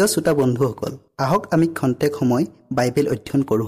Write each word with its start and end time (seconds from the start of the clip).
প্ৰিয় 0.00 0.12
শ্ৰোতা 0.14 0.32
বন্ধুসকল 0.40 0.92
আহক 1.24 1.42
আমি 1.54 1.66
খন্তেক 1.78 2.12
সময় 2.18 2.44
বাইবেল 2.72 3.06
অধ্যয়ন 3.14 3.42
কৰোঁ 3.50 3.66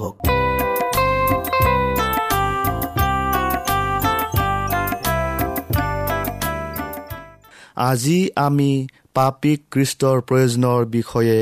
আজি 7.89 8.19
আমি 8.47 8.71
পাপী 9.15 9.53
খ্ৰীষ্টৰ 9.73 10.19
প্ৰয়োজনৰ 10.29 10.81
বিষয়ে 10.97 11.39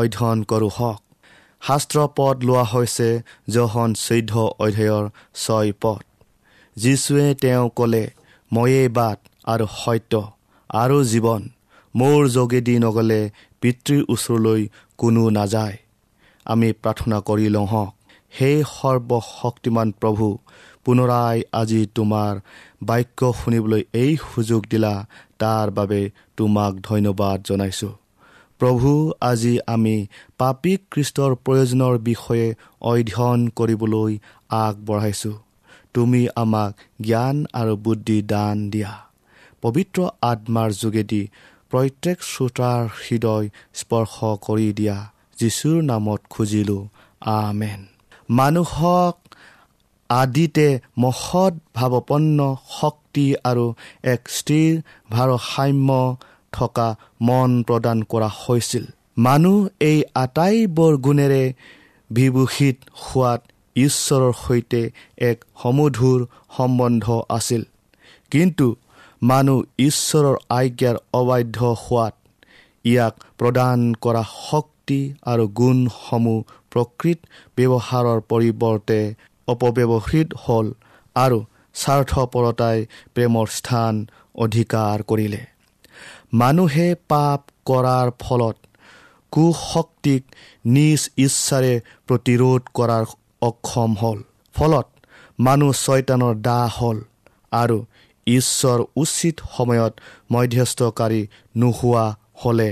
অধ্যয়ন 0.00 0.38
কৰোঁ 0.50 0.70
হওক। 0.76 1.00
শাস্ত্ৰ 1.62 1.98
পদ 2.16 2.36
লোৱা 2.44 2.64
হৈছে 2.72 3.08
জহন 3.54 3.90
চৈধ্য 4.06 4.34
অধ্যায়ৰ 4.64 5.04
ছয় 5.44 5.70
পদ। 5.82 6.02
যীশুৱে 6.76 7.26
তেওঁ 7.42 7.64
ক'লে 7.76 8.04
ময়েই 8.52 8.88
বাট 8.98 9.18
আৰু 9.44 9.66
সত্য 9.80 10.12
আৰু 10.70 10.96
জীৱন। 11.12 11.42
মোৰ 11.94 12.20
যোগেদি 12.28 12.74
নগ'লে 12.78 13.20
পিতৃৰ 13.60 14.02
ওচৰলৈ 14.08 14.60
কোনো 14.98 15.22
নাযায়। 15.30 15.76
আমি 16.46 16.68
প্ৰাৰ্থনা 16.82 17.18
কৰি 17.28 17.46
লওঁ 17.48 17.68
হওক 17.72 17.92
সেই 18.32 18.56
সৰ্বশক্তিমান 18.70 19.88
প্ৰভু 20.00 20.26
পুনৰাই 20.84 21.38
আজি 21.52 21.80
তোমাৰ 21.94 22.32
বাক্য 22.82 23.20
শুনিবলৈ 23.40 23.82
এই 23.94 24.12
সুযোগ 24.30 24.62
দিলা 24.72 24.94
তাৰ 25.38 25.66
বাবে 25.70 26.00
তোমাক 26.36 26.72
ধন্যবাদ 26.82 27.36
জনাইছোঁ। 27.48 27.92
প্ৰভু 28.60 28.90
আজি 29.20 29.54
আমি 29.66 29.96
পাপী 30.38 30.72
খ্ৰীষ্টৰ 30.90 31.32
প্ৰয়োজনৰ 31.44 31.94
বিষয়ে 32.08 32.46
অধ্যয়ন 32.90 33.40
কৰিবলৈ 33.58 34.12
আগবঢ়াইছোঁ। 34.56 35.36
তুমি 35.94 36.22
আমাক 36.36 36.70
জ্ঞান 37.02 37.36
আৰু 37.52 37.74
বুদ্ধি 37.76 38.18
দান 38.22 38.56
দিয়া। 38.70 38.92
পবিত্ৰ 39.62 39.98
আত্মাৰ 40.22 40.70
যোগেদি 40.72 41.22
প্ৰত্যেক 41.72 42.18
শ্ৰোতাৰ 42.22 42.82
হৃদয় 43.02 43.46
স্পৰ্শ 43.74 44.14
কৰি 44.46 44.72
দিয়া 44.72 44.98
যীশুৰ 45.38 45.78
নামত 45.82 46.20
খুজিলোঁ 46.30 46.82
আমেন। 47.20 47.80
মানুহক 48.30 49.16
আদিতে 50.10 50.68
মহৎ 50.98 51.54
ভাৱপন্ন 51.74 52.38
শক্তি 52.80 53.26
আৰু 53.44 53.66
এক 54.04 54.22
স্থিৰ 54.28 54.70
ভাৰসাম্য 55.10 56.16
থকা 56.52 56.88
মন 57.20 57.50
প্ৰদান 57.62 57.98
কৰা 58.02 58.28
হৈছিল। 58.40 58.84
মানুহ 59.18 59.58
এই 59.80 59.98
আটাইবোৰ 60.14 60.92
গুণেৰে 60.96 61.44
বিভূষিত 62.10 62.76
হোৱাত 63.02 63.40
ঈশ্বৰৰ 63.76 64.32
সৈতে 64.44 64.82
এক 65.18 65.38
সমধুৰ 65.62 66.20
সম্বন্ধ 66.56 67.04
আছিল। 67.28 67.62
কিন্তু 68.30 68.66
মানুহ 69.22 69.58
ঈশ্বৰৰ 69.78 70.36
আজ্ঞাৰ 70.50 70.96
অবাধ্য 71.14 71.58
হোৱাত 71.82 72.14
ইয়াক 72.84 73.14
প্ৰদান 73.38 73.80
কৰা 74.04 74.22
শক্তি 74.30 75.00
আৰু 75.26 75.44
গুণসমূহ 75.58 76.38
প্ৰকৃত 76.70 77.18
ব্যৱহাৰৰ 77.56 78.20
পৰিৱৰ্তে 78.30 79.00
অপব্যৱহৃত 79.48 80.28
হ'ল 80.44 80.66
আৰু 81.16 81.38
স্বাৰ্থপৰতাই 81.74 82.78
প্ৰেমৰ 83.14 83.46
স্থান 83.58 83.94
অধিকাৰ 84.34 84.96
কৰিলে। 85.02 85.40
মানুহে 86.34 86.88
পাপ 87.08 87.40
কৰাৰ 87.66 88.08
ফলত 88.20 88.56
কুশক্তিক 89.32 90.22
নিজ 90.74 91.00
ইচ্ছাৰে 91.16 91.74
প্ৰতিৰোধ 92.08 92.62
কৰাৰ 92.74 93.04
অক্ষম 93.42 93.90
হ'ল। 94.02 94.18
ফলত 94.54 94.86
মানুহ 95.38 95.70
ছয়তানৰ 95.84 96.34
দাহ 96.48 96.70
হ'ল 96.78 96.98
আৰু 97.52 97.78
ঈশ্বৰ 98.26 98.78
উচিত 98.96 99.34
সময়ত 99.56 99.92
মধ্যস্থকাৰী 100.32 101.22
নোহোৱা 101.56 102.06
হ'লে। 102.34 102.70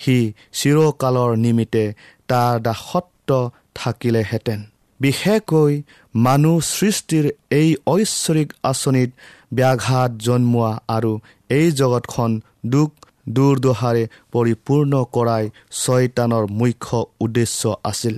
সি 0.00 0.16
চিৰকালৰ 0.52 1.30
নিমিত্তে 1.36 1.84
তাৰ 2.28 2.54
দাসত্ব 2.60 3.30
থাকিলেহেঁতেন। 3.74 4.60
বিশেষকৈ 5.00 5.72
মানুহ 6.14 6.60
সৃষ্টিৰ 6.60 7.24
এই 7.50 7.68
ঐশ্বৰিক 7.86 8.48
আঁচনিত 8.62 9.10
ব্যাঘাত 9.54 10.10
জন্মোৱা 10.26 10.72
আৰু 10.88 11.12
এই 11.50 11.66
জগতখন 11.70 12.30
দুখ 12.66 12.90
দুৰ্দশাৰে 13.28 14.04
পৰিপূৰ্ণ 14.32 14.92
কৰাই 15.12 15.44
ছয়তানৰ 15.72 16.44
মুখ্য 16.50 17.06
উদ্দেশ্য 17.20 17.62
আছিল। 17.84 18.14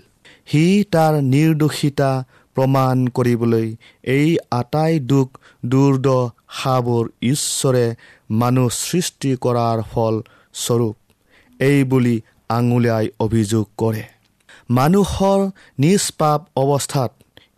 সি 0.47 0.63
তাৰ 0.93 1.15
নিৰ্দোষিতা 1.35 2.11
প্ৰমাণ 2.57 2.97
কৰিবলৈ 3.09 3.77
এই 4.03 4.29
আটাই 4.51 5.01
দুখ 5.01 5.29
দুৰ্দশাবোৰ 5.67 7.09
ঈশ্বৰে 7.23 7.95
মানুহ 8.31 8.69
সৃষ্টি 8.69 9.37
কৰাৰ 9.41 9.83
ফল 9.93 10.23
স্বৰূপ। 10.55 10.97
এই 11.61 11.85
বুলি 11.85 12.21
আঙুলিয়াই 12.49 13.09
অভিযোগ 13.21 13.67
কৰে। 13.77 14.03
মানুহৰ 14.71 15.51
নিষ্পাপ 15.79 16.41
অৱস্থাত 16.57 17.13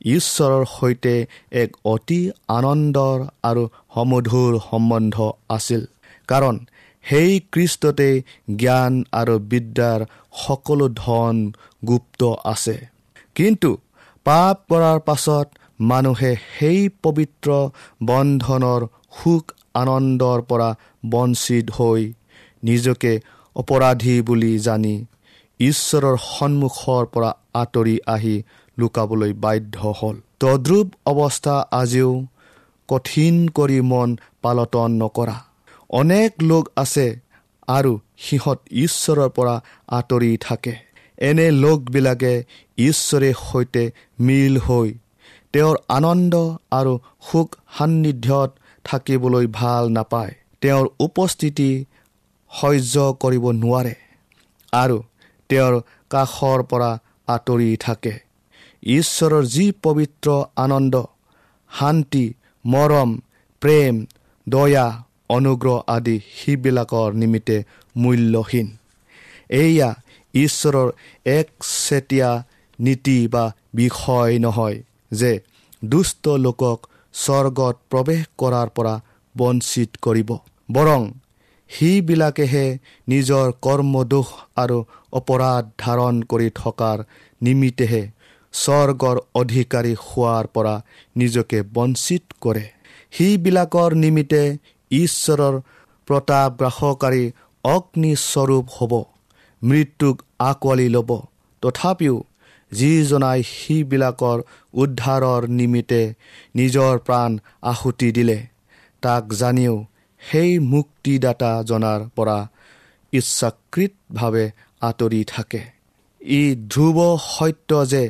ঈশ্বৰৰ 0.05 0.65
সৈতে 0.65 1.27
এক 1.53 1.71
অতি 1.85 2.31
আনন্দৰ 2.49 3.27
আৰু 3.43 3.69
সমধুৰ 3.95 4.61
সম্বন্ধ 4.71 5.33
আছিল। 5.49 5.87
কাৰণ 6.29 6.59
সেই 7.03 7.41
কৃষ্টতে 7.53 8.23
জ্ঞান 8.57 9.05
আৰু 9.13 9.39
বিদ্যাৰ 9.39 10.05
সকলো 10.33 10.89
ধন 10.89 11.53
গুপ্ত 11.87 12.25
আছে। 12.45 12.87
কিন্তু 13.35 13.79
পাপ 14.25 14.61
কৰাৰ 14.69 15.01
পাছত 15.01 15.49
মানুহে 15.83 16.33
সেই 16.59 16.81
পবিত্ৰ 17.03 17.49
বন্ধনৰ 18.03 18.83
সুখ 19.19 19.45
আনন্দৰ 19.75 20.39
পৰা 20.43 20.69
বঞ্চিত 21.11 21.67
হৈ 21.71 22.03
নিজকে 22.65 23.13
অপৰাধী 23.57 24.15
বুলি 24.23 24.53
জানি 24.59 24.95
ঈশ্বৰৰ 25.61 26.17
সন্মুখৰ 26.27 27.05
পৰা 27.07 27.31
আঁতৰি 27.55 27.97
আহি 28.07 28.37
লুকাবলৈ 28.79 29.33
বাধ্য 29.33 29.77
হ'ল। 29.99 30.17
তদ্ৰুপ 30.41 30.89
অৱস্থা 31.07 31.57
আজিও 31.71 32.13
কঠিন 32.89 33.35
কৰি 33.49 33.81
মন 33.81 34.17
পালটন 34.43 34.91
নকৰা। 35.03 35.37
অনেক 35.91 36.33
লোক 36.43 36.65
আছে 36.77 37.07
আৰু 37.69 37.93
সিহঁত 38.19 38.59
ঈশ্বৰৰ 38.71 39.29
পৰা 39.29 39.55
আঁতৰি 39.89 40.33
থাকে। 40.41 40.75
এনে 41.19 41.47
লোকবিলাকে 41.51 42.35
ঈশ্বৰে 42.79 43.31
সৈতে 43.51 43.85
মিল 44.21 44.55
হৈ 44.59 44.89
তেওঁৰ 45.55 45.77
আনন্দ 45.89 46.35
আৰু 46.71 46.93
সুখ 47.31 47.49
সান্নিধ্যত 47.79 48.51
থাকিবলৈ 48.85 49.47
ভাল 49.53 49.83
নাপায়। 49.89 50.33
তেওঁৰ 50.61 50.87
উপস্থিতি 51.01 51.71
সহ্য 52.53 52.95
কৰিব 53.23 53.45
নোৱাৰে 53.53 53.95
আৰু 54.73 54.99
তেওঁৰ 55.51 55.75
কাষৰ 56.11 56.63
পৰা 56.63 56.91
আঁতৰি 57.27 57.71
থাকে। 57.77 58.15
ঈশ্বৰৰ 58.83 59.45
যি 59.47 59.67
পবিত্ৰ 59.83 60.29
আনন্দ 60.57 60.95
শান্তি 61.71 62.25
মৰম 62.65 63.11
প্ৰেম 63.63 63.95
দয়া 64.47 64.87
অনুগ্ৰহ 65.29 65.77
আদি 65.87 66.17
সেইবিলাকৰ 66.37 67.09
নিমিত্তে 67.13 67.57
মূল্যহীন। 67.97 68.69
এয়া 69.51 69.91
ঈশ্বৰৰ 70.35 70.89
একচেটীয়া 71.25 72.31
নীতি 72.79 73.19
বা 73.29 73.45
বিষয় 73.75 74.39
নহয়। 74.39 74.79
যে 75.13 75.33
দুষ্ট 75.85 76.25
লোকক 76.45 76.79
স্বৰ্গত 77.15 77.77
প্ৰৱেশ 77.91 78.23
কৰাৰ 78.39 78.69
পৰা 78.77 78.95
বঞ্চিত 79.35 79.91
কৰিব। 80.03 80.31
বৰং 80.69 81.03
সেইবিলাকেহে 81.71 82.67
নিজৰ 83.09 83.47
কৰ্মদোষ 83.67 84.29
আৰু 84.57 84.79
অপৰাধ 85.13 85.65
ধাৰণ 85.79 86.15
কৰি 86.31 86.49
থকাৰ 86.55 86.99
নিমিত্তেহে 87.41 88.03
স্বৰ্গৰ 88.55 89.17
অধিকাৰী 89.35 89.95
হোৱাৰ 90.07 90.47
পৰা 90.55 90.75
নিজকে 91.17 91.59
বঞ্চিত 91.77 92.25
কৰে। 92.41 92.65
সেইবিলাকৰ 93.13 93.91
নিমিত্তে 93.95 94.43
ঈশ্বৰৰ 94.91 95.55
প্ৰতাপ 96.09 96.51
গ্ৰাসকাৰী 96.61 97.25
অগ্নিস্বৰূপ 97.65 98.67
হ'ব 98.77 98.93
মৃত্যুক 99.63 100.17
আঁকোৱালি 100.41 100.89
ল'ব। 100.89 101.11
তথাপিও 101.63 102.17
যিজনাই 102.73 103.43
সেইবিলাকৰ 103.43 104.39
উদ্ধাৰৰ 104.75 105.49
নিমিত্তে 105.49 106.03
নিজৰ 106.57 106.99
প্ৰাণ 106.99 107.39
আহুতি 107.63 108.13
দিলে। 108.13 108.39
তাক 109.03 109.25
জানিও 109.33 109.85
সেই 110.23 110.59
মুক্তিদাতাজনাৰ 110.59 112.01
পৰা 112.17 112.39
ইচ্ছাকৃতভাৱে 113.13 114.51
আঁতৰি 114.81 115.25
থাকে। 115.25 115.63
ই 116.21 116.43
ধ্ৰুৱ 116.71 116.99
সত্য 117.29 117.71
যে 117.87 118.05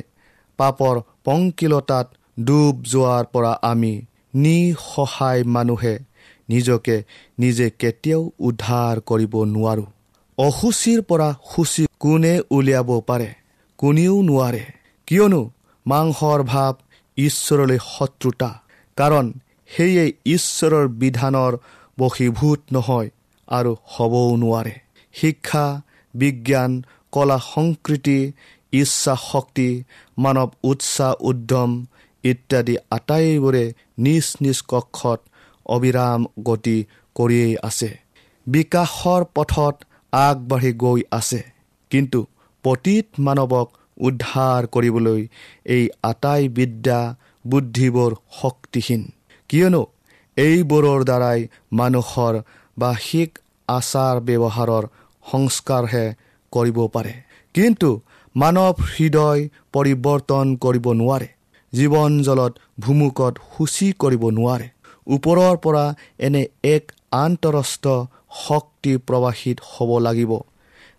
পাপৰ 0.57 0.95
পংকিলতাত 1.23 2.07
ডুব 2.43 2.75
যোৱাৰ 2.83 3.23
পৰা 3.33 3.51
আমি 3.61 3.93
নিসহায় 4.35 5.43
মানুহে 5.43 5.99
নিজকে 6.49 6.95
নিজে 7.39 7.67
কেতিয়াও 7.79 8.31
উদ্ধাৰ 8.39 8.99
কৰিব 8.99 9.33
নোৱাৰোঁ। 9.45 9.85
অসুচীৰ 10.37 11.01
পৰা 11.01 11.29
সূচী 11.51 11.83
কোনে 11.99 12.33
উলিয়াব 12.49 12.89
পাৰে? 13.07 13.29
কোনেও 13.83 14.15
নোৱাৰে। 14.21 14.63
কিয়নো 15.07 15.41
মাংসৰ 15.85 16.39
ভাৱ 16.43 16.73
ঈশ্বৰলৈ 17.17 17.79
শত্ৰুতা 17.85 18.51
কাৰণ 18.97 19.25
সেয়ে 19.69 20.05
ঈশ্বৰৰ 20.25 20.87
বিধানৰ 21.01 21.53
বশীভূত 21.99 22.59
নহয় 22.73 23.09
আৰু 23.47 23.71
হ'বও 23.85 24.35
নোৱাৰে। 24.35 24.75
শিক্ষা 25.13 25.65
বিজ্ঞান 26.13 26.71
কলা 27.11 27.37
সংস্কৃতি 27.53 28.19
ইচ্ছা 28.71 29.15
শক্তি 29.31 29.69
মানৱ 30.17 30.49
উৎসাহ 30.63 31.13
উদ্যম 31.19 31.71
ইত্যাদি 32.23 32.75
আটাইবোৰে 32.91 33.65
নিজ 33.97 34.25
নিজ 34.41 34.59
কক্ষত 34.67 35.19
অবিৰাম 35.65 36.25
গতি 36.43 36.77
কৰিয়েই 37.15 37.55
আছে। 37.63 37.89
বিকাশৰ 38.47 39.21
পথত 39.35 39.75
আগবাঢ়ি 40.11 40.71
গৈ 40.73 41.01
আছে। 41.11 41.41
কিন্তু 41.89 42.19
পতীত 42.63 43.05
মানৱক 43.19 43.67
উদ্ধাৰ 43.97 44.61
কৰিবলৈ 44.67 45.21
এই 45.65 45.83
আটাই 46.03 46.43
বিদ্যা 46.49 46.99
বুদ্ধিবোৰ 47.47 48.11
শক্তিহীন। 48.41 49.01
কিয়নো 49.49 49.83
এইবোৰৰ 50.37 51.01
দ্বাৰাই 51.03 51.39
মানুহৰ 51.71 52.33
বাৰ্ষিক 52.77 53.29
আচাৰ 53.67 54.15
ব্যৱহাৰৰ 54.27 54.83
সংস্কাৰহে 55.25 56.05
কৰিব 56.53 56.77
পাৰে। 56.87 57.13
কিন্তু 57.55 57.89
মানৱ 58.35 58.75
হৃদয় 58.93 59.41
পৰিৱৰ্তন 59.73 60.47
কৰিব 60.55 60.85
নোৱাৰে। 60.93 61.29
জীৱন 61.73 62.11
জলত 62.21 62.53
ভুমুকত 62.79 63.33
সূচী 63.51 63.87
কৰিব 63.99 64.23
নোৱাৰে। 64.29 64.67
ওপৰৰ 65.07 65.55
পৰা 65.57 65.85
এনে 66.19 66.43
এক 66.63 66.83
আন্তঃৰাষ্ট্ৰ 67.11 67.95
শক্তি 68.47 68.93
প্ৰৱাহিত 69.07 69.57
হ'ব 69.71 69.91
লাগিব। 69.99 70.31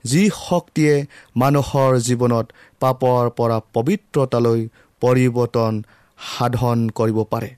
যি 0.05 0.23
শক্তিয়ে 0.49 0.95
মানুহৰ 1.37 1.93
জীৱনত 1.99 2.47
পাপৰ 2.81 3.23
পৰা 3.39 3.59
পবিত্ৰতালৈ 3.75 4.61
পৰিৱৰ্তন 5.03 5.83
সাধন 6.19 6.79
কৰিব 6.91 7.19
পাৰে 7.25 7.51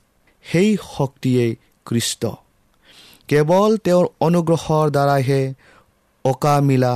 সেই 0.45 0.69
শক্তিয়েই 0.95 1.51
কৃষ্ট। 1.85 2.21
কেৱল 3.27 3.77
তেওঁৰ 3.77 4.05
অনুগ্ৰহৰ 4.19 4.85
দ্বাৰাইহে 4.89 5.41
অকামিলা 6.25 6.93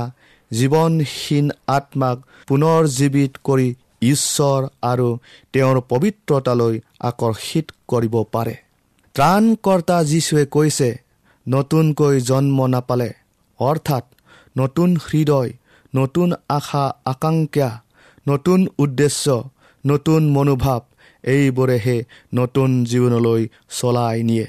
জীৱনহীন 0.50 1.46
আত্মাক 1.66 2.16
পুনৰ 2.48 2.80
জীৱিত 2.98 3.32
কৰি 3.44 3.68
ঈশ্বৰ 4.02 4.60
আৰু 4.82 5.08
তেওঁৰ 5.52 5.76
পবিত্ৰতালৈ 5.88 6.74
আকৰ্ষিত 7.00 7.66
কৰিব 7.88 8.14
পাৰে। 8.32 8.54
ত্ৰাণকৰ্তা 9.14 9.96
যীশুৱে 10.04 10.44
কৈছে 10.46 10.88
নতুনকৈ 11.46 12.20
জন্ম 12.20 12.66
নাপালে। 12.66 13.10
অৰ্থাৎ 13.60 14.04
নতুন 14.56 14.90
হৃদয় 15.06 15.50
নতুন 15.94 16.28
আশা 16.48 16.84
আকাংক্ষা 17.04 17.70
নতুন 18.28 18.60
উদ্দেশ্য 18.78 19.26
নতুন 19.84 20.22
মনোভাৱ 20.30 20.82
এইবোৰেহে 21.24 21.96
নতুন 22.34 22.68
জীৱনলৈ 22.84 23.42
চলাই 23.78 24.18
নিয়ে। 24.22 24.46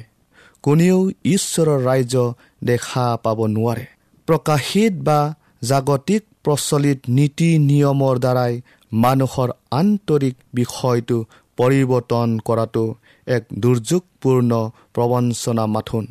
কোনেও 0.63 0.99
ঈশ্বৰৰ 1.25 1.79
ৰাজ্য 1.83 2.15
দেখা 2.63 3.05
পাব 3.23 3.39
নোৱাৰে। 3.47 3.85
প্ৰকাশিত 4.27 4.93
বা 5.07 5.19
জাগতিক 5.63 6.23
প্ৰচলিত 6.43 6.99
নীতি 7.09 7.49
নিয়মৰ 7.69 8.15
দ্বাৰাই 8.19 8.53
মানুহৰ 8.91 9.49
আন্তৰিক 9.71 10.35
বিষয়টো 10.53 11.17
পৰিৱৰ্তন 11.57 12.29
কৰাটো 12.39 12.85
এক 13.27 13.43
দুৰ্যোগপূৰ্ণ 13.59 14.51
প্ৰবঞ্চনা 14.93 15.65
মাথোন 15.65 16.05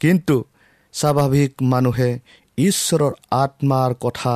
কিন্তু 0.00 0.36
স্বাভাৱিক 0.94 1.52
মানুহে 1.72 2.10
ঈশ্বৰৰ 2.68 3.12
আত্মাৰ 3.42 3.90
কথা 3.94 4.34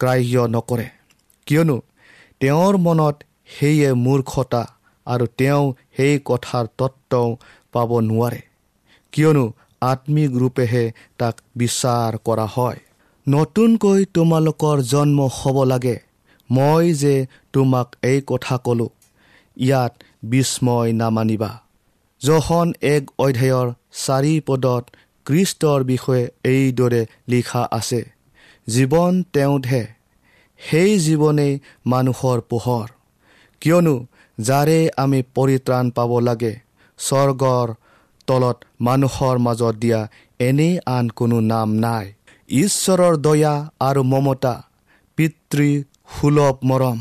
গ্ৰাহ্য 0.00 0.46
নকৰে। 0.54 0.86
কিয়নো 1.46 1.76
তেওঁৰ 2.40 2.74
মনত 2.76 3.16
সেয়ে 3.46 3.90
মূৰ্খতা 4.04 4.62
আৰু 5.06 5.24
তেওঁ 5.38 5.64
সেই 5.96 6.14
কথাৰ 6.24 6.66
তত্ত্বও 6.78 7.28
পাব 7.72 7.90
নোৱাৰে। 8.00 8.40
কিয়নো 9.12 9.44
আত্মিক 9.82 10.30
ৰূপেহে 10.36 10.84
তাক 11.18 11.34
বিচাৰ 11.56 12.12
কৰা 12.24 12.46
হয়। 12.56 12.80
নতুনকৈ 13.26 14.00
তোমালোকৰ 14.14 14.76
জন্ম 14.82 15.18
হ'ব 15.36 15.56
লাগে। 15.64 15.96
মই 16.50 16.86
যে 16.94 17.14
তোমাক 17.52 17.88
এই 18.02 18.18
কথা 18.26 18.56
ক'লোঁ 18.56 18.90
ইয়াত 19.56 19.92
বিস্ময় 20.24 20.90
নামানিবা। 20.92 21.50
জহন 22.22 22.68
এক 22.82 23.04
অধ্যায়ৰ 23.18 23.68
চাৰি 24.04 24.34
পদত 24.46 24.84
কৃষ্টৰ 25.26 25.80
বিষয়ে 25.84 26.24
এইদৰে 26.52 27.02
লিখা 27.28 27.62
আছে 27.72 28.00
জীৱন 28.66 29.22
তেওঁতহে 29.34 29.82
সেই 30.60 30.92
জীৱনেই 31.06 31.52
মানুহৰ 31.86 32.38
পোহৰ। 32.50 32.86
কিয়নো 33.62 33.94
যাৰে 34.38 34.78
আমি 34.96 35.20
পৰিত্ৰাণ 35.36 35.90
পাব 35.96 36.12
লাগে 36.28 36.52
স্বৰ্গৰ 36.98 37.68
তলত 38.28 38.58
মানুহৰ 38.80 39.36
মাজত 39.46 39.74
দিয়া 39.82 40.00
এনে 40.40 40.68
আন 40.96 41.08
কোনো 41.18 41.40
নাম 41.52 41.68
নাই। 41.84 42.06
ঈশ্বৰৰ 42.48 43.14
দয়া 43.26 43.54
আৰু 43.80 44.02
মমতা 44.12 44.54
পিতৃ 45.18 45.68
সুলভ 46.14 46.56
মৰম 46.70 46.98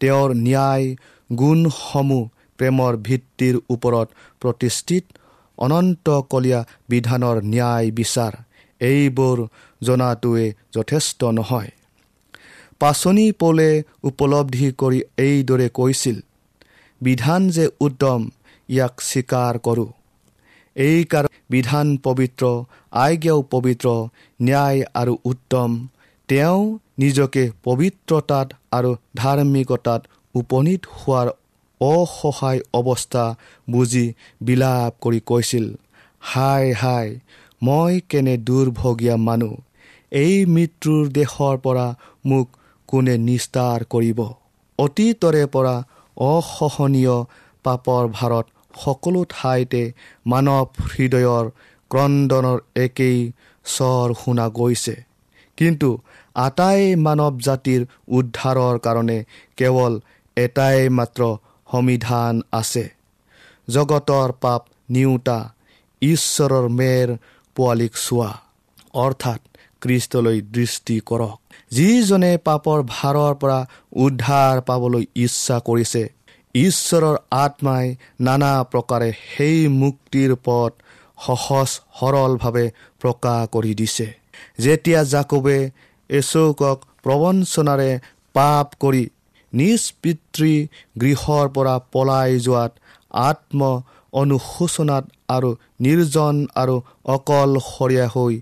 তেওঁৰ 0.00 0.28
ন্যায় 0.46 0.86
গুণসমূহ 1.30 2.24
প্ৰেমৰ 2.58 2.92
ভিত্তিৰ 3.06 3.56
ওপৰত 3.70 4.08
প্ৰতিষ্ঠিত 4.42 5.04
অনন্তকলীয়া 5.58 6.60
বিধানৰ 6.88 7.36
ন্যায় 7.52 7.88
বিচাৰ। 7.98 8.32
এইবোৰ 8.80 9.38
জনাটোৱে 9.82 10.46
যথেষ্ট 10.74 11.20
নহয়। 11.38 11.70
পাচনি 12.80 13.26
পলে 13.32 13.70
উপলব্ধি 14.02 14.68
কৰি 14.80 15.00
এইদৰে 15.18 15.68
কৈছিল 15.78 16.16
বিধান 17.00 17.42
যে 17.48 17.64
উত্তম 17.80 18.20
ইয়াক 18.68 18.94
স্বীকাৰ 19.00 19.54
কৰোঁ। 19.58 19.90
এইকাৰণ 20.76 21.32
বিধান 21.50 21.86
পবিত্ৰ 22.04 22.44
আজ্ঞাও 23.04 23.40
পবিত্ৰ 23.52 23.88
ন্যায় 24.40 24.80
আৰু 24.94 25.14
উত্তম 25.24 25.70
তেওঁ 26.28 26.60
নিজকে 26.98 27.42
পবিত্ৰতাত 27.64 28.48
আৰু 28.72 28.90
ধাৰ্মিকতাত 29.16 30.00
উপনীত 30.34 30.82
হোৱাৰ 30.96 31.28
অসহায় 31.80 32.60
অৱস্থা 32.74 33.24
বুজি 33.70 34.12
বিলাপ 34.42 34.92
কৰি 35.00 35.20
কৈছিল 35.26 35.66
হাই 36.20 36.72
হাই 36.72 37.18
মই 37.62 38.00
কেনে 38.08 38.36
দুৰ্ভগীয়া 38.36 39.16
মানুহ? 39.16 39.54
এই 40.12 40.46
মৃত্যুৰ 40.46 41.08
দেশৰ 41.08 41.56
পৰা 41.58 41.86
মোক 42.24 42.48
কোনে 42.88 43.18
নিস্তাৰ 43.18 43.84
কৰিব? 43.84 44.20
অতীতৰে 44.78 45.46
পৰা 45.46 45.84
অসহনীয় 46.16 47.16
পাপৰ 47.64 48.08
ভাৰত 48.08 48.46
সকলো 48.84 49.24
ঠাইতে 49.28 49.92
মানৱ 50.26 50.66
হৃদয়ৰ 50.92 51.44
ক্ৰদনৰ 51.90 52.58
একেই 52.76 53.32
স্বৰ 53.64 54.14
শুনা 54.24 54.48
গৈছে। 54.48 54.96
কিন্তু 55.56 55.98
আটাই 56.34 56.96
মানৱ 56.96 57.34
জাতিৰ 57.38 57.86
উদ্ধাৰৰ 58.08 58.78
কাৰণে 58.78 59.24
কেৱল 59.56 60.00
এটাই 60.36 60.88
মাত্ৰ 60.88 61.22
সমিধান 61.72 62.34
আছে। 62.52 62.84
জগতৰ 63.68 64.28
পাপ 64.42 64.62
নিওঁতা 64.90 65.38
ঈশ্বৰৰ 66.02 66.66
মেৰ 66.78 67.08
পোৱালীক 67.56 67.94
চোৱা। 68.06 68.30
অৰ্থাৎ 69.04 69.40
কৃষ্টলৈ 69.82 70.38
দৃষ্টি 70.56 70.96
কৰক। 71.08 71.38
যিজনে 71.76 72.32
পাপৰ 72.46 72.78
ভাৰৰ 72.94 73.34
পৰা 73.42 73.58
উদ্ধাৰ 74.04 74.56
পাবলৈ 74.68 75.04
ইচ্ছা 75.24 75.56
কৰিছে 75.68 76.02
ঈশ্বৰৰ 76.54 77.16
আত্মাই 77.36 77.86
নানা 78.20 78.52
প্ৰকাৰে 78.72 79.10
সেই 79.26 79.58
মুক্তিৰ 79.82 80.30
পথ 80.46 80.72
সহজ 81.18 81.68
সৰলভাৱে 81.98 82.66
প্ৰকাশ 83.00 83.40
কৰি 83.54 83.72
দিছে। 83.80 84.06
যেতিয়া 84.64 85.00
জাকবে 85.12 85.56
এচৌকক 86.10 86.78
প্ৰবঞ্চনাৰে 87.04 87.90
পাপ 88.34 88.66
কৰি 88.80 89.02
নিজ 89.52 89.82
পিতৃ 90.02 90.52
গৃহৰ 91.00 91.46
পৰা 91.48 91.74
পলাই 91.92 92.30
যোৱাত 92.40 92.72
আত্ম 93.10 93.60
অনুশোচনাত 94.12 95.04
আৰু 95.28 95.50
নিৰ্জন 95.80 96.36
আৰু 96.54 96.76
অকলশৰীয়া 97.14 98.06
হৈ 98.14 98.34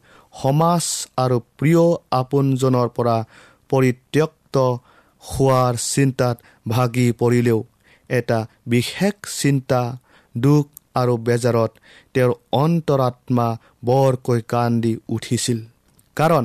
সমাজ 0.43 0.85
আৰু 1.17 1.37
প্ৰিয় 1.59 1.85
আপোনজনৰ 2.11 2.89
পৰা 2.89 3.17
পৰিত্যক্ত 3.71 4.57
হোৱাৰ 5.23 5.75
চিন্তাত 5.95 6.37
ভাগি 6.69 7.07
পৰিলেও 7.13 7.61
এটা 8.11 8.39
বিশেষ 8.67 9.15
চিন্তা 9.41 9.81
দুখ 10.37 10.65
আৰু 10.95 11.15
বেজাৰত 11.17 11.73
তেওঁৰ 12.15 12.33
অন্তৰাত্মা 12.53 13.49
বৰকৈ 13.85 14.41
কান্দি 14.49 14.93
উঠিছিল। 15.09 15.59
কাৰণ 16.17 16.45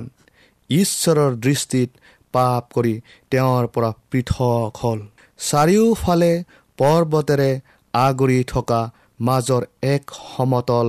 ঈশ্বৰৰ 0.70 1.32
দৃষ্টিত 1.36 1.90
পাপ 2.32 2.64
কৰি 2.76 2.94
তেওঁৰ 3.32 3.64
পৰা 3.74 3.90
পৃথক 4.12 4.72
হ'ল। 4.82 5.00
চাৰিওফালে 5.40 6.34
পৰ্বতেৰে 6.80 7.52
আগুৰি 7.94 8.40
থকা 8.44 8.82
মাজৰ 9.20 9.64
এক 9.94 10.04
সমতল 10.20 10.88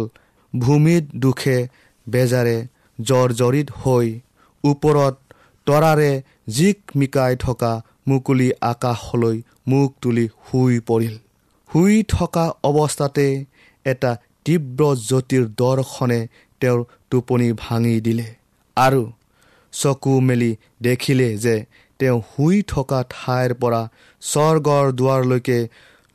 ভূমিত 0.52 1.04
দুখে 1.22 1.58
বেজাৰে 2.06 2.58
জৰ্জৰিত 2.98 3.68
হৈ 3.80 4.08
ওপৰত 4.64 5.14
তৰাৰে 5.66 6.12
জিক 6.48 6.78
মিকাই 6.96 7.32
থকা 7.36 7.72
মুকলি 8.08 8.48
আকাশলৈ 8.62 9.36
মুখ 9.68 9.88
তুলি 10.02 10.26
শুই 10.44 10.74
পৰিল। 10.88 11.14
শুই 11.70 11.94
থকা 12.08 12.44
অৱস্থাতে 12.64 13.26
এটা 13.86 14.10
তীব্ৰ 14.44 14.80
জ্যোতিৰ 15.08 15.44
দৰ্শনে 15.60 16.20
তেওঁৰ 16.60 16.80
টোপনি 17.10 17.48
ভাঙি 17.58 17.94
দিলে। 18.00 18.26
আৰু 18.76 19.02
চকু 19.72 20.12
মেলি 20.20 20.52
দেখিলে 20.82 21.28
যে 21.36 21.56
তেওঁ 22.00 22.18
শুই 22.30 22.56
থকা 22.62 23.00
ঠাইৰ 23.10 23.50
পৰা 23.54 23.82
স্বৰ্গৰ 24.22 24.86
দুৱাৰলৈকে 24.98 25.58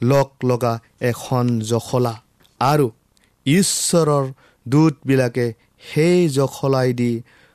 লগ 0.01 0.27
লগা 0.43 0.73
এখন 1.01 1.45
জখলা। 1.59 2.13
আৰু 2.61 2.87
ঈশ্বৰৰ 3.45 4.25
দূতবিলাকে 4.65 5.45
সেই 5.89 6.19
জখলাই 6.29 6.89
দি 6.93 7.11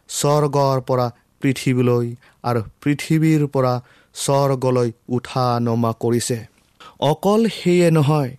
স্বৰ্গৰ 0.09 0.79
পৰা 0.88 1.07
পৃথিৱীলৈ 1.43 2.07
আৰু 2.45 2.61
পৃথিৱীৰ 2.83 3.43
পৰা 3.47 3.75
স্বৰ্গলৈ 4.15 4.88
উঠা 5.09 5.47
নমা 5.61 5.93
কৰিছে। 6.01 6.38
অকল 7.01 7.41
সেয়ে 7.49 7.88
নহয় 7.91 8.33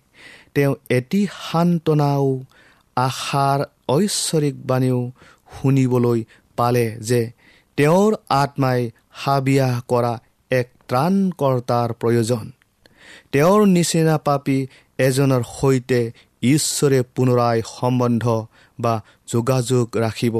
তেওঁ 0.54 0.74
এটি 0.88 1.20
সান্তনাও 1.42 2.26
আশাৰ 2.96 3.60
ঐশ্বৰিক 3.88 4.56
বাণীও 4.66 5.00
শুনিবলৈ 5.54 6.20
পালে 6.56 6.86
যে 7.00 7.20
তেওঁৰ 7.76 8.12
আত্মাই 8.28 8.90
হাবিয়াহ 9.12 9.80
কৰা 9.88 10.12
এক 10.50 10.68
ত্ৰাণকৰ্তাৰ 10.88 11.92
প্ৰয়োজন। 11.92 12.44
তেওঁৰ 13.32 13.66
নিচিনা 13.66 14.18
পাপী 14.18 14.58
এজনৰ 14.98 15.42
সৈতে 15.60 16.00
ঈশ্বৰে 16.42 17.02
পুনৰাই 17.14 17.62
সম্বন্ধ 17.66 18.24
বা 18.80 18.94
যোগাযোগ 19.28 19.86
ৰাখিব। 19.96 20.36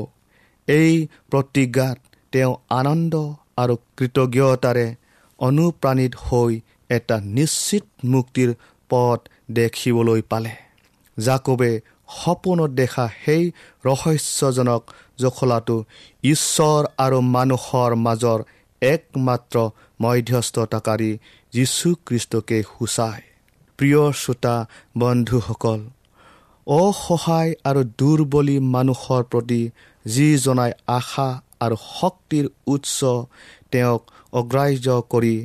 এই 0.68 1.06
প্ৰতিজ্ঞাত 1.30 1.98
তেওঁ 2.32 2.54
আনন্দ 2.70 3.14
আৰু 3.56 3.74
কৃতজ্ঞতাৰে 3.96 4.86
অনুপ্ৰাণিত 5.38 6.12
হৈ 6.26 6.52
এটা 6.90 7.16
নিশ্চিত 7.20 7.84
মুক্তিৰ 8.04 8.54
পথ 8.90 9.20
দেখিবলৈ 9.50 10.22
পালে। 10.22 10.52
জাকবে 11.18 11.70
সপোনত 12.08 12.70
দেখা 12.70 13.08
সেই 13.24 13.42
ৰহস্যজনক 13.84 14.82
জখলাটো 15.18 15.76
ঈশ্বৰ 16.24 16.80
আৰু 16.98 17.18
মানুহৰ 17.36 17.90
মাজৰ 18.06 18.40
একমাত্ৰ 18.82 19.56
মধ্যস্থতাকাৰী 20.00 21.10
যীশুখ্ৰীষ্টকে 21.52 22.58
সূচায়। 22.62 23.22
প্ৰিয় 23.78 24.02
শ্ৰোতা 24.12 24.56
বন্ধুসকল 24.98 25.80
অসহায় 26.66 27.52
আৰু 27.64 27.80
দুৰ্বলী 27.98 28.56
মানুহৰ 28.74 29.22
প্ৰতি 29.24 29.62
যি 30.06 30.28
জনাই 30.38 30.72
আশা 30.86 31.28
আৰু 31.60 31.76
শক্তিৰ 32.00 32.44
উৎস 32.66 32.98
তেওঁক 33.70 34.02
অগ্ৰাহ্য 34.32 35.02
কৰি 35.10 35.36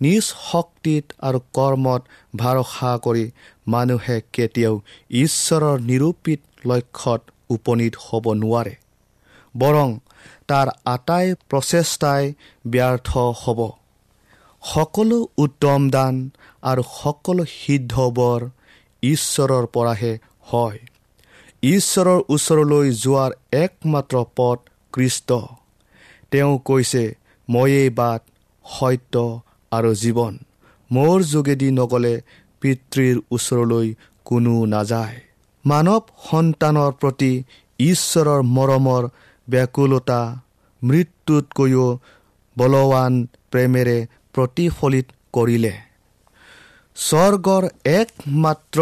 নিজ 0.00 0.24
শক্তিত 0.42 1.04
আৰু 1.20 1.38
কৰ্মত 1.54 2.02
ভৰসা 2.36 2.92
কৰি 3.04 3.24
মানুহে 3.66 4.16
কেতিয়াও 4.32 4.74
ঈশ্বৰৰ 5.22 5.76
নিৰূপিত 5.80 6.40
লক্ষ্যত 6.66 7.22
উপনীত 7.50 7.94
হ'ব 8.04 8.24
নোৱাৰে 8.42 8.74
বৰং 9.54 9.88
তাৰ 10.48 10.68
আটাই 10.84 11.26
প্ৰচেষ্টাই 11.50 12.24
ব্যৰ্থ 12.66 13.10
হ'ব। 13.42 13.60
সকলো 14.62 15.18
উত্তম 15.38 15.80
দান 15.90 16.14
আৰু 16.62 16.82
সকলো 16.92 17.44
সিদ্ধ 17.52 17.94
বৰ 18.10 18.40
ঈশ্বৰৰ 19.02 19.64
পৰাহে 19.66 20.12
হয়। 20.52 20.78
ঈশ্বৰৰ 21.62 22.20
ওচৰলৈ 22.28 22.86
যোৱাৰ 23.02 23.32
একমাত্ৰ 23.52 24.16
পথ 24.36 24.58
কৃষ্ট। 24.92 25.30
তেওঁ 26.30 26.52
কৈছে 26.64 27.04
ময়েই 27.48 27.90
বাট 27.90 28.22
সত্য 28.64 29.14
আৰু 29.76 29.90
জীৱন। 30.02 30.34
মোৰ 30.90 31.16
যোগেদি 31.32 31.68
নগ'লে 31.78 32.14
পিতৃৰ 32.62 33.16
ওচৰলৈ 33.30 33.86
কোনো 34.26 34.54
নাযায়। 34.66 35.16
মানৱ 35.64 36.02
সন্তানৰ 36.26 36.92
প্ৰতি 37.00 37.32
ঈশ্বৰৰ 37.80 38.40
মৰমৰ 38.56 39.02
ব্যাকুলতা 39.48 40.20
মৃত্যুতকৈও 40.82 41.88
বলৱান 42.56 43.12
প্ৰেমেৰে 43.50 43.98
প্ৰতিফলিত 44.34 45.06
কৰিলে। 45.34 45.74
স্বৰ্গৰ 46.96 47.64
একমাত্ৰ 47.92 48.78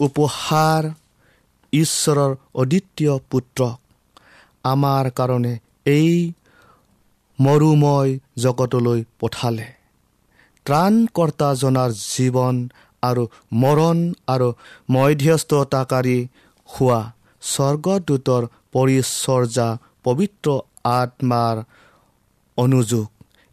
উপহাৰ 0.00 0.82
ঈশ্বৰৰ 1.72 2.32
অদ্বিতীয় 2.54 3.14
পুত্ৰক 3.30 3.76
আমাৰ 4.64 5.04
কাৰণে 5.18 5.52
এই 5.86 6.14
মৰুময় 7.38 8.10
জগতলৈ 8.36 9.00
পঠালে। 9.20 9.68
ত্ৰাণকৰ্তাজনাৰ 10.66 11.90
জীৱন 12.04 12.56
আৰু 13.02 13.22
মৰণ 13.62 13.98
আৰু 14.34 14.48
মধ্যস্থতাকাৰী 14.94 16.18
হোৱা 16.68 17.00
স্বৰ্গদূতৰ 17.42 18.42
পৰিচৰ্যা 18.74 19.68
পবিত্ৰ 20.04 20.48
আত্মাৰ 20.90 21.56
অনুযোগ। 22.58 23.06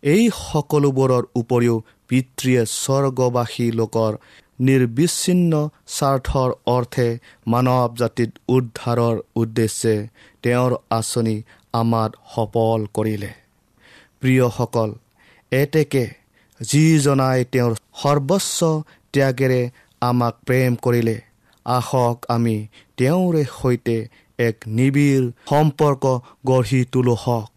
এই 0.04 0.24
সকলোবোৰৰ 0.42 1.24
উপৰিও 1.42 1.76
পিতৃয়ে 2.10 2.62
স্বৰ্গবাসী 2.76 3.68
লোকৰ 3.80 4.12
নিৰ্বিচ্ছিন্ন 4.60 5.54
স্বাৰ্থৰ 5.96 6.50
অৰ্থে 6.76 7.08
মানৱ 7.48 7.90
জাতিত 8.00 8.32
উদ্ধাৰৰ 8.50 9.16
উদ্দেশ্যে 9.42 9.96
তেওঁৰ 10.44 10.72
আঁচনি 11.00 11.36
আমাত 11.74 12.12
সফল 12.34 12.80
কৰিলে। 12.98 13.32
প্ৰিয়সকল 14.22 14.90
এতেকে 15.52 16.04
যিজনাই 16.62 17.46
তেওঁৰ 17.52 17.74
সৰ্বস্ব 18.02 18.60
ত্যাগেৰে 19.14 19.62
আমাক 20.02 20.36
প্ৰেম 20.46 20.76
কৰিলে 20.76 21.18
আহক 21.66 22.18
আমি 22.30 22.58
তেওঁৰে 22.98 23.44
সৈতে 23.62 23.98
এক 24.40 24.56
নিবিড় 24.68 25.26
সম্পৰ্ক 25.50 26.04
গঢ়ি 26.46 26.82
তোলো 26.92 27.14
হওক। 27.14 27.50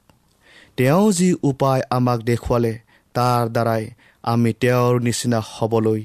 তেওঁ 0.77 1.13
যি 1.13 1.29
উপায় 1.43 1.83
আমাক 1.91 2.19
দেখুৱালে 2.21 2.73
তাৰ 3.15 3.43
দ্বাৰাই 3.49 3.85
আমি 4.25 4.51
তেওঁৰ 4.53 5.01
নিচিনা 5.01 5.41
হ'বলৈ 5.51 6.01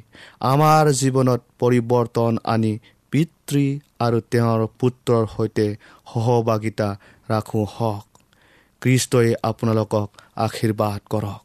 আমাৰ 0.51 0.83
জীৱনত 0.99 1.41
পৰিৱৰ্তন 1.59 2.33
আনি 2.53 2.73
পিতৃ 3.11 3.65
আৰু 3.99 4.17
তেওঁৰ 4.31 4.67
পুত্ৰৰ 4.79 5.23
সৈতে 5.35 5.67
সহভাগিতা 6.13 6.89
ৰাখোঁ 7.29 7.65
হওক। 7.75 8.05
কৃষ্টই 8.81 9.29
আপোনালোকক 9.43 10.09
আশীৰ্বাদ 10.35 11.01
কৰক। 11.09 11.44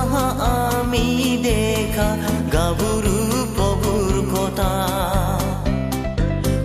আহা 0.00 0.24
আমি 0.50 1.06
দেখা 1.44 2.08
কথা 4.32 4.70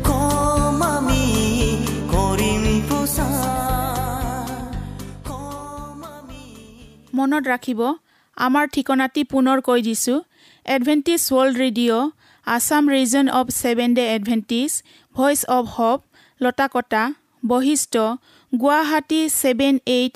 কম 0.07 0.81
আমি 0.89 1.23
মনত 7.17 7.43
ৰাখিব 7.47 7.81
আমাৰ 8.37 8.65
ঠিকনাটি 8.73 9.21
পুনৰ 9.31 9.57
কৈ 9.61 9.79
দিছোঁ। 9.81 10.19
Adventist 10.65 11.21
World 11.29 11.55
Radio' 11.63 12.11
Assam 12.47 12.83
region 12.95 13.25
of 13.39 13.47
Seven 13.61 13.89
Day 13.97 14.03
Adventist 14.15 14.71
Voice 15.15 15.39
of 15.57 15.65
Hope 15.75 15.99
Latakata 16.41 17.03
Basistha 17.43 17.93
Guwahati 18.53 19.21
seven 19.41 19.75
eight 19.97 20.15